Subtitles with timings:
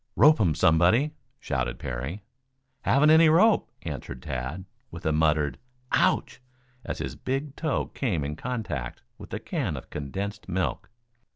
[0.15, 2.23] "Rope him, somebody!" shouted Parry.
[2.81, 5.59] "Haven't any rope," answered Tad, with a muttered
[5.91, 6.41] "Ouch!"
[6.83, 10.89] as his big toe came in contact with the can of condensed milk.